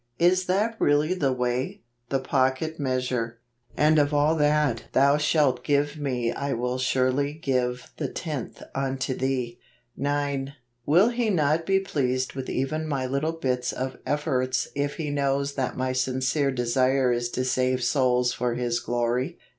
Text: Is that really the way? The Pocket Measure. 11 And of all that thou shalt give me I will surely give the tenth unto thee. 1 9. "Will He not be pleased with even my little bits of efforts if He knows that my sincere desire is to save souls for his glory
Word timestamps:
Is 0.17 0.47
that 0.47 0.75
really 0.81 1.13
the 1.13 1.31
way? 1.31 1.83
The 2.09 2.17
Pocket 2.19 2.79
Measure. 2.79 3.39
11 3.77 3.85
And 3.85 3.99
of 3.99 4.15
all 4.15 4.35
that 4.37 4.85
thou 4.93 5.17
shalt 5.17 5.63
give 5.63 5.99
me 5.99 6.31
I 6.31 6.53
will 6.53 6.79
surely 6.79 7.33
give 7.33 7.91
the 7.97 8.07
tenth 8.07 8.63
unto 8.73 9.13
thee. 9.13 9.59
1 9.93 10.03
9. 10.03 10.53
"Will 10.87 11.09
He 11.09 11.29
not 11.29 11.67
be 11.67 11.79
pleased 11.79 12.33
with 12.33 12.49
even 12.49 12.87
my 12.87 13.05
little 13.05 13.33
bits 13.33 13.71
of 13.71 13.97
efforts 14.03 14.69
if 14.73 14.95
He 14.95 15.11
knows 15.11 15.53
that 15.53 15.77
my 15.77 15.93
sincere 15.93 16.49
desire 16.49 17.11
is 17.11 17.29
to 17.29 17.45
save 17.45 17.83
souls 17.83 18.33
for 18.33 18.55
his 18.55 18.79
glory 18.79 19.37